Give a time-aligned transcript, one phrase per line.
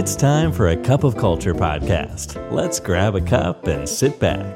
[0.00, 2.28] It's time for a cup of culture podcast.
[2.58, 4.52] Let's grab a cup and sit back.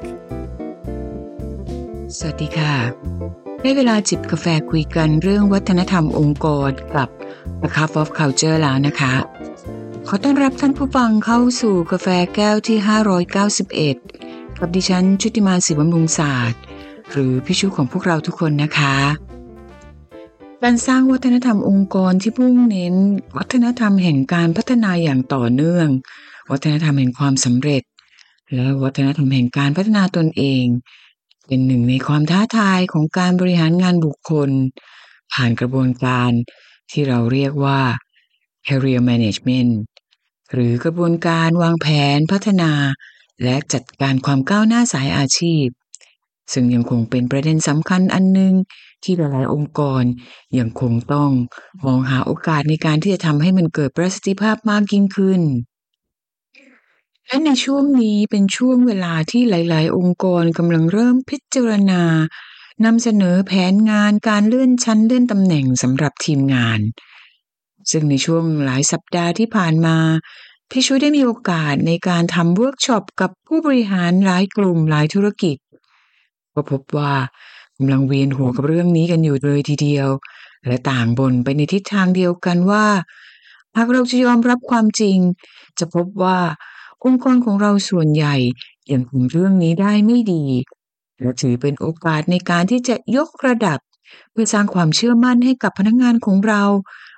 [2.17, 2.75] สวัสดีค่ะ
[3.61, 7.09] ได้เวลาจิบกาแฟคุยกันเรื่องวัฒนธรรมองค์กรกับ
[7.65, 9.13] A Cup of Culture แล้วนะคะ
[10.07, 12.77] ขอต้อนรับท่านผู้ฟังเข้าสู่กาแฟแก้วที่
[13.87, 16.61] 591 กับดิฉันชุติมาศิบำรุงศาสตร์
[17.11, 18.95] หรือพี่ชูของพวกเราทุกคนนะคะ
[20.65, 22.95] การสร้างวัฒนธรรมองค์กรที่พุ่งเน้น
[23.37, 25.87] วัฒนธรรมแห่งการพัฒนาอย่างต่อเนื่อง
[26.51, 27.83] วัฒนธรรมแห่งความสำเร็จ
[28.53, 30.65] และวัฒนธรรมแห่งการพัฒนาตนเอง
[31.47, 34.49] เป็นหนึ่งในความท้าทายของการบริหารงานบุคคล
[35.33, 36.31] ผ่านกระบวนการ
[36.91, 37.81] ที่เราเรียกว่า
[38.67, 39.71] career management
[40.53, 42.71] หรือกระบวนการวางแผนพัฒนา
[43.43, 45.65] และจัดการความก้าวหน้าสายอาชีพ
[46.53, 48.53] ซึ่งยังคงเป็นประเด็นสำคัญอันหนึ่ง
[49.03, 50.03] ที่หลายๆองค์กร
[50.59, 51.31] ยังคงต้อง
[51.85, 55.41] มองหาโอกาสในการที่จะทำให้มันเกิดประสิทธิภาพมากยิ่งขึ้น
[57.27, 62.03] และในช่วงนี้เป็นช่วงเวลาที่หลาย ๆ องค์กรกำลังเริ่มพิจารณา
[62.85, 66.79] นำเสนอแผนงานการเลื่อนชั้นเลื่อนตำแหน่งสำหรับทีมงาน
[67.91, 69.97] ซึ่งในช่วงหลายสัปดาห์ที่ผ่านมา
[70.71, 75.57] พี่ช่วยได้มีโอกาสในการทำเวิร์กช็อปกับผู้บริหารหลายกลุ่มหลายธุรกิจ
[76.53, 77.11] ก็พบว่า
[77.77, 80.07] กำลังเวียนหัวกับเรื่องนี้กันอยู่เลยทีเดียว
[80.67, 82.85] และต่างบ่นไปในทิศทางเดียวกันว่า
[83.75, 85.17] หากเราจะยอมรับความจริง
[85.79, 86.37] จะพบว่า
[87.03, 88.35] องค์กรของเราส่วนใหญ่
[88.91, 90.43] ยังคุมเรื่องนี้ได้ไม่ดี
[91.19, 93.79] และถือเป็นโอกาสในการที่จะยกระดับ
[94.31, 96.63] เพื่อสร้างความเชื่อมั่นให้กับพนักงานของเรา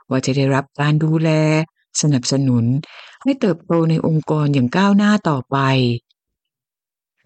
[0.10, 1.30] ว่าจะได้รับการดูแล
[2.02, 2.66] สนับสนุน
[3.24, 5.58] ให้เติบโตในองค์กรอย่างก้าวหน้าต่อไป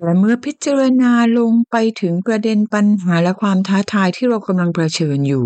[0.03, 5.45] และเมื่อพิจารณาลงไปถึงประเด็นปัญหาและความท้าทายที่เรากำลังเผชิญอยู่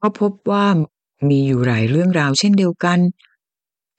[0.00, 0.66] ก็พบว่า
[1.28, 2.98] มีอยู่หลายเรื่องราวเช่นเดียวกัน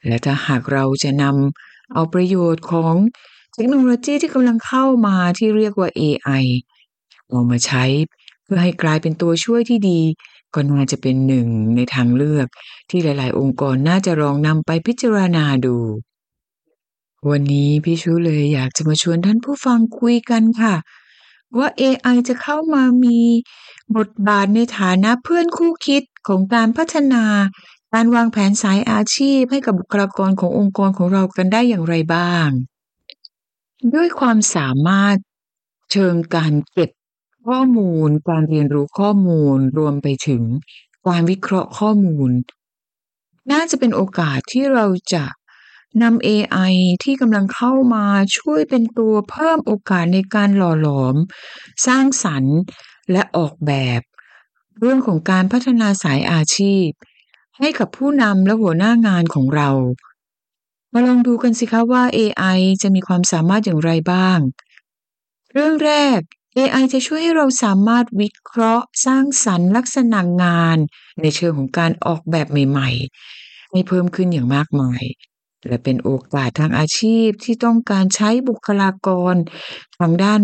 [0.08, 2.96] และถ้าหากเราจะนำเอาประโยชน์ของ
[3.54, 6.46] เทคโนโลยีที่กำลังเข้ามาที่เรียกว่า AI
[7.28, 7.84] เอามาใช้
[8.44, 10.02] เพื่อให้กลายเป็นตัวช่วยที่ดี
[10.54, 12.48] ก็น่าจะเป็นหนึ่งในทางเลือก
[12.90, 15.78] ที่หลาย ๆ องค์กรน่าจะลองนำไปพิจารณาดู
[17.28, 20.76] วันนี้พี่ชูเลยอยากจะมาชวนท่านผู้ฟังคุยกันค่ะ
[21.58, 23.20] ว่า AI จะเข้ามามี
[23.98, 27.24] บทบาทในฐานะเพื่อนคู่คิดของการพัฒนา
[27.94, 32.48] การวางแผนสายอาชีพให้กับบุคลากรขององค์กรของเรากันได้อย่างไรบ้าง
[33.94, 35.16] ด้วยความสามารถ
[35.92, 36.90] เชิงการเก็บ
[37.48, 40.44] ข้อมูล การเรียนรู้ข้อมูลรวมไปถึง
[41.08, 42.32] การวิเคราะห์ข้อมูล
[43.52, 45.26] น่าจะเป็นโอกาสที่เราจะ
[46.02, 46.74] นำ AI
[47.04, 48.06] ที่กำลังเข้ามา
[48.38, 51.16] ช่วยเป็นตัวเพิ่มโอกาสในการหล่อหลอม
[51.88, 52.58] สร้างสรรค์
[53.12, 54.02] และออกแบบ
[54.80, 56.88] เรื่องของการพัฒนาสายอาชีพ
[57.60, 59.70] ให้กับผู้นำและหัวหน้างานของเรา
[60.94, 64.40] มาลองดูกันสิคะว่า AI จะมีความสามารถอย่างไรบ้าง
[65.54, 66.20] เรื่องแรก
[66.58, 70.78] AI จะช่วยให้เราสามารถวิเคราะห์ สร้างสรรค์ลักษณะงาน
[71.22, 72.90] ในเชิงของการออกแบบใหม่
[73.32, 75.04] ๆ ให้เพิ่มขึ้นอย่างมากมาย
[75.68, 79.36] และเป็นโอกาสทางอาชีพที่ต้องการใช้บุคลากร
[80.00, 80.42] ทางด้าน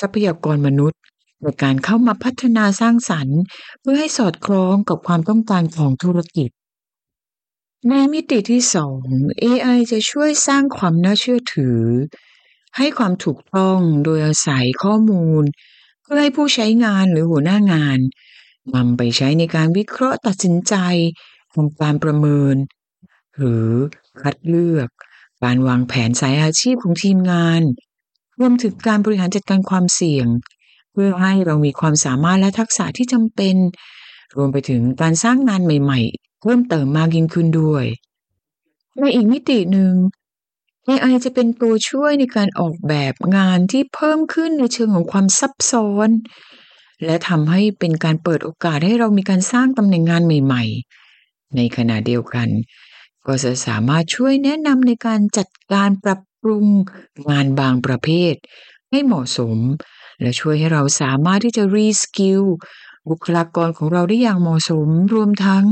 [0.00, 1.00] ทรัพยากรมนุษย์
[1.42, 3.40] ในการเข้ามาพัฒนาสร้างสรรค์
[3.80, 6.50] เพื่อให้สอดคล้องกับความต้องการของธุรกิจ
[7.88, 9.02] ในมิติที่สอง
[9.42, 11.80] AI จะช่วยสร้างความน่าเชื่อถือ
[12.76, 15.44] ให้ความถูกต้องโดยอาศัยข้อมูล
[16.02, 17.98] เพื่อให้ผู้ใช้งานหรือหัวหน้างาน
[18.74, 20.74] นำไปใช้ในการวิเคราะห์ตัดสินใจ
[21.54, 22.54] ทำการประเมิน
[23.36, 23.70] หรือ
[24.22, 24.88] คัดเลือก
[25.44, 27.62] การวางแผนสายอาชีพของทีมงาน
[28.40, 30.26] รวมถึงการบริหารจัดการความเสี่ยง
[30.92, 33.56] เพื่อให้เรามีความสามารถและทักษะที่จำเป็น
[34.36, 37.84] รวมไปถึงการสร้างงานใหม่ๆ เพิ่มเติมมากยิ่งขึ้นด้วย
[38.98, 39.94] ในอีกมิติหนึ่ง
[40.88, 46.08] AI จะเป็นตัวช่วยในการออกแบบงานที่เพิ่มขึ้นในเชิงของความซับซ้อน
[47.04, 50.64] และทำให้เป็นการเปิดโอกาสให้เรามีการสร้างตำแหน่งงานใหม่
[51.10, 52.48] ๆ ในขณะเดียวกัน
[53.26, 56.66] ก็จะสามารถช่วยแนะนำในการจัดการปรับปรุง
[57.30, 58.34] งานบางประเภท
[58.90, 59.58] ให้เหมาะสม
[60.20, 62.42] และช่วยให้เราสามารถที่จะ reskill
[63.10, 65.64] บุคลากรของเราได้อย่างเหมาะสม รวมทั้ง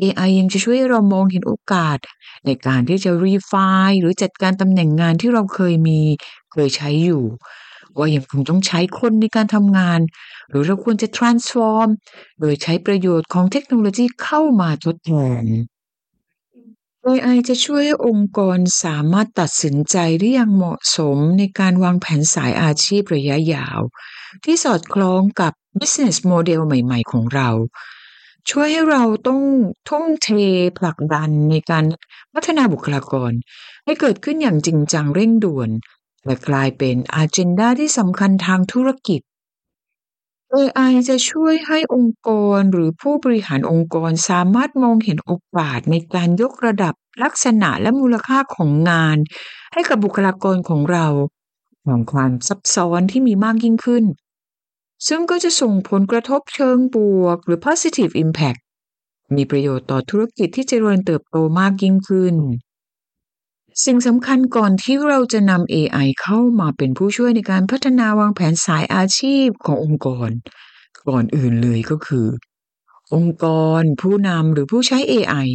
[0.00, 1.98] AI ยังจะช่วยให้เรามองเห็นโอกาส
[2.46, 6.00] ในการที่จะ refine หรือจัดการตำแหน่งงานที่เราเคยมี
[6.52, 7.24] เคยใช้อยู่
[7.96, 10.00] ว่ายังคงต้องใช้คนในการทำงาน
[10.48, 11.88] หรือเราควรจะ transform
[12.40, 15.44] โดยใช้ประโยชน์ของเทคโนโลยีเข้ามาทดแทน
[17.06, 23.80] AI จะช่วยให้องค์กรสามารถตัดสินใจได้อย่างเหมาะสมในการวางแผนสายอาชีพระยะยาว
[24.44, 27.48] ที่สอดคล้องกับ business model ใหม่ ๆ ของเรา
[28.50, 29.40] ช่วยให้เราต้อง
[29.88, 30.28] ทุ่มเท
[30.78, 31.84] ผลักดันในการ
[32.34, 33.32] พัฒนาบุคลากร
[33.84, 35.70] ให้เกิดขึ้นอย่างจริงจังเร่งด่วน
[36.26, 39.20] และกลายเป็นอาเจนดาที่สำคัญทางธุรกิจ
[40.52, 49.16] AI จะช่วยให้องค์กรหรือผู้บริหารองค์กรสามารถมองเห็นโอกาสในการยกระดับลักษณะและมูลค่าของงาน
[49.72, 51.06] ให้กับบุคลากรของเรา
[51.86, 54.04] ของความซับซ้อนที่มีมากยิ่งขึ้น
[55.08, 58.60] ซึ่งก็จะส่งผลกระทบเชิงบวก หรือ positive impact
[59.36, 62.34] มีประโยชน์ต่อธุรกิจที่เจริญเติบโตมากยิ่งขึ้น
[63.84, 70.30] สิ่งสำคัญก่อนที่เราจะนำ AI เข้ามาเป็นผู้ช่วยในการพัฒนาวางแผนสายอาชีพขององค์กร
[71.08, 72.26] ก่อนอื่นเลยก็คือ
[73.14, 73.46] องค์ก
[73.80, 75.48] รผู้นำหรือผู้ใช้ AI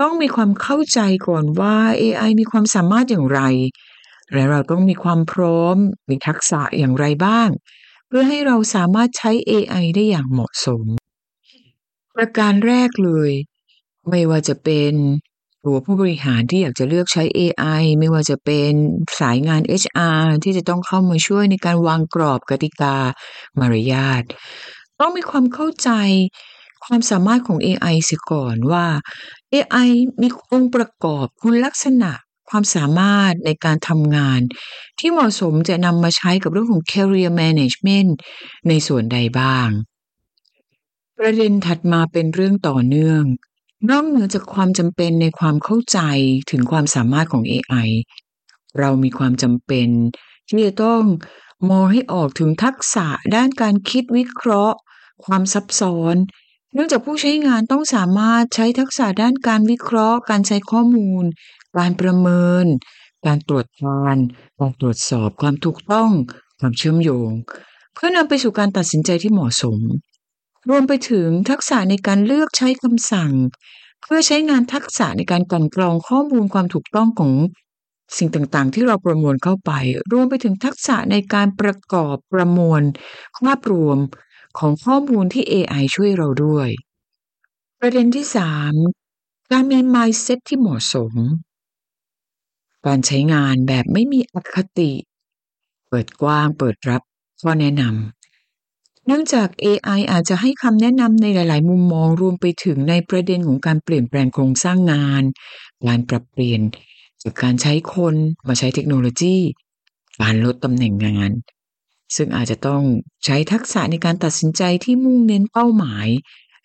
[0.00, 3.40] ต้องมีความเข้าใจก่อนว่า AI มีความสามารถอย่างไร
[4.32, 5.76] และเราต้องมีความพร้อม
[6.08, 7.48] มีทักษะอย่างไรบ้าง
[8.06, 10.84] เพื่อให้เราสามารถใช้ AI ได้อย่างเหมาะสม
[12.16, 13.30] ประการแรกเลย
[14.08, 14.94] ไม่ว่าจะเป็น
[15.66, 18.72] ตัวผู้บริหารที่อยากจะเลือกใช้ AI ไม่ว่าจะเป็น
[19.20, 22.96] สายงาน HR ที่จะต้องเข้ามาช่วยในการวางกรอบกติกา
[23.58, 24.22] มารยาท
[25.00, 25.90] ต้องมีความเข้าใจ
[26.84, 28.86] ความสามารถของ AI เสียก่อนว่า
[29.52, 29.88] AI
[30.20, 32.12] มีองค์ประกอบคุณลักษณะ
[32.50, 34.40] ความสามารถในการทำงาน
[34.98, 38.10] ที่เหมาะสมจะนำมาใช้กับเรื่องของ career management
[38.68, 39.68] ในส่วนใดบ้าง
[41.18, 43.24] ประเด็นถัดมาเป็นเรื่องต่อเนื่อง
[43.90, 45.98] นอกเหนือจากความจำเป็นในความเข้าใจ
[46.50, 47.88] ถึงความสามารถของ AI
[48.78, 49.88] เรามีความจำเป็น
[50.48, 51.02] ที่จะต้อง
[51.70, 54.76] มองให้ออกถึงทักษะด้านการคิดวิเคราะห์
[55.24, 56.16] ความซับซ้อน
[56.72, 61.24] เนื่องจากผู้ใช้งานต้องสามารถใช้ทักษะด้านการวิเคราะห์ การใช้ข้อมูล
[61.76, 62.66] การประเมิน
[63.26, 64.16] การตรวจทาน
[64.58, 66.10] การตรวจสอบความถูกต้อง
[66.60, 67.30] ความเชื่อมโยง
[67.94, 69.78] เพื่อนำไปสู่การตัดสินใจที่เหมาะสม
[70.68, 73.32] รวมไปถึงทักษะในการเลือกใช้คำสั่ง
[74.02, 77.32] เพื่อใช้งานทักษะในการกลั่นกรองข้อมูลความถูกต้องของ
[78.18, 79.72] สิ่งต่างๆ ที่เราประมวลเข้าไป
[80.12, 82.82] รวมไปถึงทักษะในการประกอบประมวล
[83.44, 83.98] ภาพรวม
[84.58, 86.68] ของข้อมูลที่ AI ช่วยเราด้วย
[87.80, 88.72] ประเด็นที่ 3
[89.50, 91.12] การมี mindset ที่เหมาะสม
[92.86, 94.92] การใช้งานแบบไม่มีอคติ
[95.88, 97.02] เปิดกว้างเปิดรับ
[97.40, 98.15] ข้อแนะนำ
[99.06, 105.22] เนื่องจาก AI อาจจะให้คำแนะนำในหลาย ๆ มุมมองรวมไปถึงในประเด็นของการเปลี่ยนแปลงโครงสร้างงาน
[105.86, 106.60] การปรับเปลี่ยน
[107.22, 108.14] จากการใช้คน
[108.48, 109.36] มาใช้เทคโนโลยี
[110.22, 111.30] การลดตำแหน่งงาน
[112.16, 112.82] ซึ่งอาจจะต้อง
[113.24, 116.08] ใช้ทักษะในการตัดสินใจที่มุ่งเน้นเป้าหมาย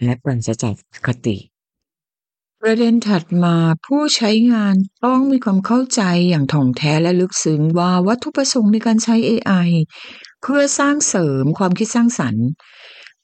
[0.04, 0.76] และปราศจาก
[1.08, 1.38] คติ
[2.62, 3.56] ประเด็นถัดมา
[3.86, 9.70] ผู้ใช้งานต้องมีความเข้าใจอย่างถ่องแท้และลึกซึ้งว่าวัตถุประสงค์ในการใช้ AI
[10.42, 12.46] เพื่อสร้างเสริมความคิดสร้างสรรค์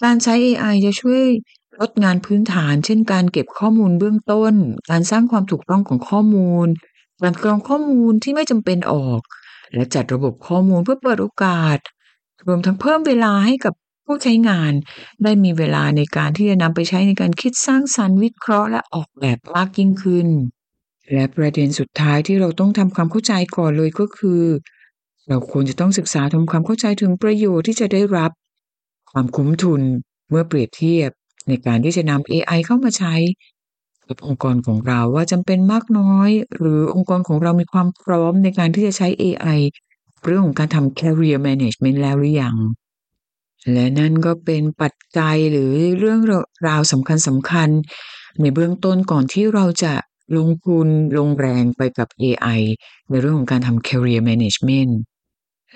[0.04, 1.24] การใช้ AI จะช่วย
[1.80, 4.54] ลดงานพื้นฐาน เช่น การเก็บข้อมูลเบื้องต้น
[4.90, 6.68] การสร้างความถูกต้องของข้อมูล
[7.24, 9.22] การกรองข้อมูลที่ไม่จำเป็นออก
[9.74, 11.78] และจัดระบบข้อมูลเพื่อเปิดโอกาส
[12.48, 13.74] รวมทั้งเพิ่มเวลาให้กับ
[14.06, 14.72] ผู้ใช้งาน
[15.24, 20.28] ได้มีเวลาในการที่จะนำไปใช้ในการคิดสร้างสรรค์วิเคราะห์และออกแบบมากยิ่งขึ้น
[21.14, 24.42] และประเด็นสุดท้ายที่เราต้องทำความเข้าใจก่อนเลยก็คือ
[25.30, 28.32] เราควรจะต้องศึกษาทำความเข้าใจถึงประโยชน์ที่จะได้รับ
[29.12, 29.82] ความคุ้มทุน
[30.30, 31.10] เมื่อเปรียบเทียบ
[31.48, 33.16] ในการที่จะนำ AI เข้ามาใช้
[34.08, 39.60] กับองค์กรของเราว่าจำเป็นมากน้อย หรือองค์กรของเรามีความพร้อมในการที่จะใช้ AI
[40.26, 42.56] เรื่องของการทำ career management แล้วหรือยัง
[43.74, 46.20] และนั่นก็เป็นปัจจัยหรือเรื่อง
[46.68, 47.70] ราวสำคัญสำคัญ
[48.42, 49.94] ในเบื้องต้นก่อนที่เราจะ
[50.38, 52.62] ลงทุนลงแรงไปกับ AI
[53.10, 54.94] ในเรื่องของการทำ career management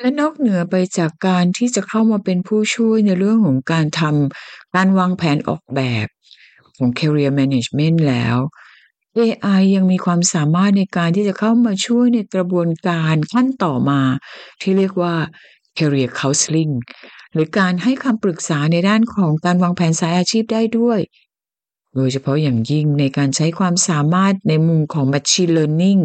[0.01, 6.07] และนอกเหนือไปจากการที่จะเข้ามาเป็นผู้ช่วยในเรื่องของการทำการวางแผนออกแบบ
[6.77, 8.37] ของ career management แล้ว
[9.17, 14.01] AI ยังมีความสามารถในการที่จะเข้ามาช่วยในกระบวนการขั้นต่อมา
[14.61, 15.15] ที่เรียกว่า
[15.77, 16.73] career counseling
[17.33, 20.99] หรือการให้คำปรึกษาในด้านของการวางแผนสายอาชีพได้ด้วย
[21.95, 26.01] โดยเฉพาะอย่างยิ่งในการใช้ความสามารถในมุมของ machine learning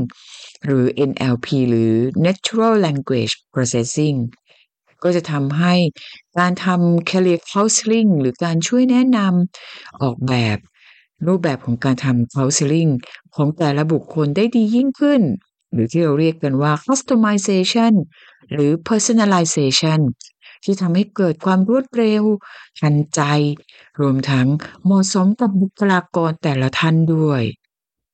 [0.65, 1.93] หรือ NLP หรือ
[2.27, 4.19] Natural Language Processing
[5.03, 5.75] ก็จะทำให้
[6.39, 10.59] การทำ career counseling หรือการช่วยแนะนำออกแบบ
[11.27, 12.91] รูปแบบของการทำ counseling
[13.37, 15.23] ของแต่ละบุคคลได้ดียิ่งขึ้น
[15.73, 17.93] หรือที่เราเรียกกันว่า customization
[18.53, 20.01] หรือ personalization
[20.65, 22.23] ที่ทำให้เกิดความรวดเร็ว
[22.81, 23.21] ทันใจ
[24.01, 24.49] รวมทั้ง
[24.85, 27.43] เหมาะสมกับบุคลากรแต่ละท่านด้วย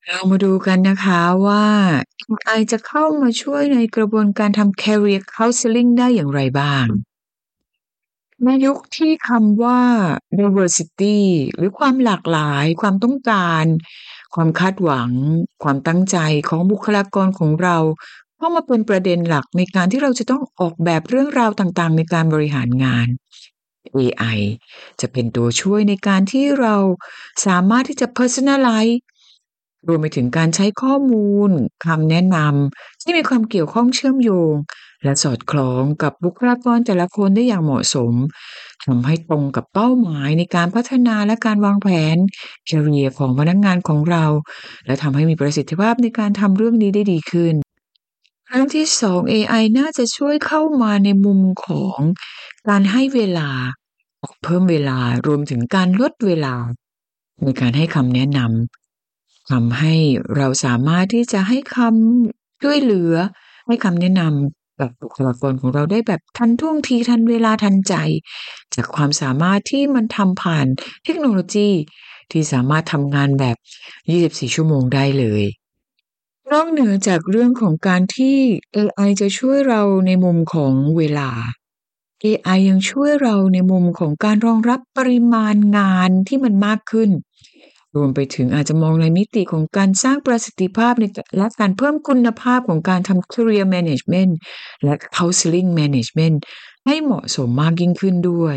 [0.09, 1.67] เรามาดูกันนะคะว่า
[2.29, 6.87] AI จะเข้ามาช่วยในกระบวนการทำ career counseling ได้อย่างไรบ้าง
[8.45, 9.81] ในยุคที่คำว่า
[10.39, 11.19] diversity
[11.57, 13.65] หรือความหลากหลาย ความต้องการ
[14.35, 15.11] ความคาดหวัง
[15.63, 16.17] ความตั้งใจ
[16.49, 17.77] ของบุคลากรของเรา
[18.37, 23.09] เข้ามาเป็นประเด็นหลักในการที่เราจะต้องออกแบบเรื่องราวต่างๆ ในการบริหารงาน
[23.97, 24.39] AI
[25.01, 26.77] จะเป็นตัวช่วยในการที่เรา
[27.47, 28.97] สามารถที่จะ personalize
[29.89, 31.51] รวมไปถึงการใช้ข้อมูล
[31.87, 34.55] คำแนะนำที่มีความเกี่ยวข้องเชื่อมโยง
[35.05, 38.13] และสอดคล้องกับบุคลากรแต่ละคนได้อย่างเหมาะสม
[38.85, 42.17] ทำให้ตรงกับเป้าหมายในการพัฒนาและการวางแผน
[42.69, 44.25] career ของพนักงงานของเรา
[44.87, 47.55] และทำให้มีประสิทธิภาพในการทำเรื่องนี้ได้ดีขึ้น
[48.49, 51.99] ครั้งที่สอง AI น่าจะช่วยเข้ามาในมุมของ
[52.69, 53.51] การให้เวลา
[54.45, 56.55] เพิ่มเวลารวมถึงการลดเวลา
[57.45, 58.82] ในการให้คำแนะนำ
[59.53, 59.95] ทำให้
[60.37, 63.15] เราสามารถที่จะให้คำช่วยเหลือ
[63.67, 67.95] ให้คำแนะนำกับบุคลากรของเราได้แบบทันท่วงทีทันเวลาทันใจ
[68.75, 70.67] จากความสามารถที่มันทำผ่าน
[71.05, 71.71] เทคโนโลยี
[72.31, 73.57] ที่สามารถทำงานแบบ
[74.11, 75.45] 24 ชั่วโมงได้เลย
[76.53, 78.37] นอกเหนือจากเรื่องของการที่
[78.77, 81.31] AI จะช่วยเราในมุมของเวลา
[82.25, 87.11] AI ยังช่วยเราในมุมของการรองรับปริมาณงานที่มันมากขึ้น
[87.97, 91.05] รวมไปถึงอาจจะมองในมิติของการสร้างประสิทธิภาพใน
[91.39, 94.33] และการเพิ่มคุณภาพของการทำ career management
[94.85, 96.37] และ counseling management
[96.87, 98.57] ให้เหมาะสมมากยิ่งขึ้นด้วย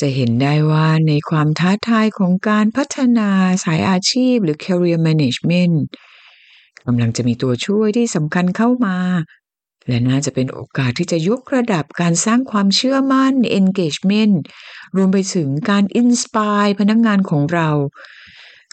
[0.00, 3.30] จะเห็นได้ว่าในความท้าทายของการพัฒนา
[3.64, 5.76] สายอาชีพหรือ career management
[6.86, 8.96] กำลังจะมีตัวช่วยที่สำคัญเข้ามา
[9.88, 14.36] และน่าจะเป็นโอกาสที่จะยกระดับการสร้างความเชื่อมั่น engagement
[14.96, 17.70] รวมไปถึงการ inspire พนักงงานของเรา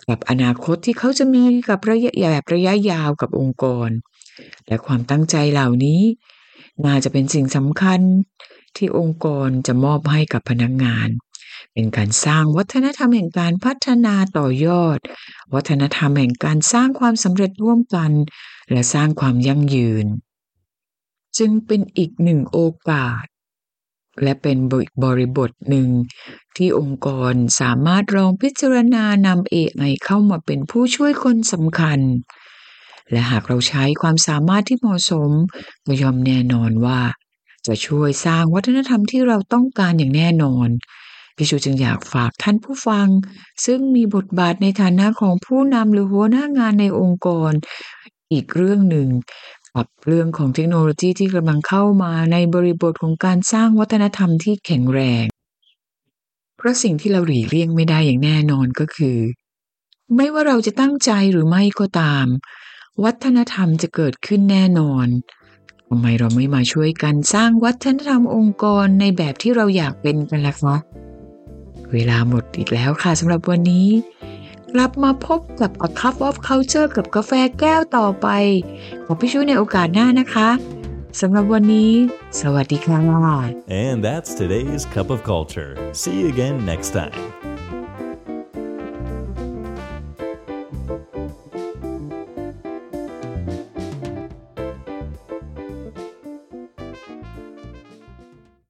[0.10, 3.90] กับอนาคตที่เขาจะมีกับระยะแบบระยะยาวกับองค์กร
[4.68, 6.02] และความตั้งใจเหล่านี้
[6.86, 8.02] น่าจะเป็นสิ่งสำคัญ
[8.76, 11.10] ที่องค์กรจะมอบให้กับพนักงงาน
[11.74, 15.00] เป็นการสร้างวัฒนธรรมแห่งการพัฒนาต่อยอด
[15.54, 18.12] วัฒนธรรมแห่งการสร้างความสำเร็จร่วมกัน
[18.72, 20.06] และสร้างความยั่งยืน
[21.38, 22.60] จึงเป็นอีกหนึ่งโอ
[22.90, 23.26] กาส
[24.24, 24.58] และเป็น
[25.04, 25.90] บริบทหนึ่ง
[26.58, 32.00] ที่องค์กรสามารถลองพิจารณานำ AI เข้ามาเป็นผู้ช่วยคนสำคัญ
[33.12, 35.32] และหากเราใช้ความสามารถที่เหมาะสม
[35.86, 37.00] ก็ยอมแน่นอนว่า
[37.68, 40.70] จะช่วยสร้างวัฒนธรรมที่เราต้องการอย่างแน่นอน
[41.36, 43.08] พี่ชูจึงอยากฝากท่านผู้ฟัง
[43.66, 47.52] ซึ่งมีบทบาทในฐานะของผู้นำหรือหัวหน้างานในองค์กร
[48.32, 49.08] อีกเรื่องหนึ่ง
[49.77, 55.25] กับเรื่องของเทคโนโลยีที่กำลังเข้ามาในบริบทของการสร้างวัฒนธรรมที่แข็งแรง
[56.57, 59.17] เพราะสิ่งที่เราหลีกเลี่ยงไม่ได้อย่างแน่นอนก็คือ
[60.15, 62.25] ไม่ว่าเราจะตั้งใจหรือไม่ก็ตาม
[63.03, 65.07] วัฒนธรรมจะเกิดขึ้นแน่นอน
[65.88, 70.75] ทำไมเราไม่มาช่วยกันสร้างวัฒนธรรมองค์กรในแบบที่เราอยากเป็นกันล่ะคะ
[71.93, 73.88] เวลาหมดอีกแล้วค่ะสำหรับวันนี้
[74.74, 78.28] กลับมาพบกับ A Cup of Culture กับกาแฟแก้วต่อไป
[79.06, 80.50] ขอพี่ชูในโอกาสหน้านะคะ
[81.20, 81.92] สำหรับวันนี้
[82.42, 82.98] สวัสดีค่ะ
[83.86, 85.72] And that's today's Cup of Culture.
[86.02, 87.18] See you again next time.